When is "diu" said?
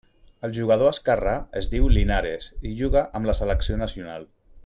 1.75-1.91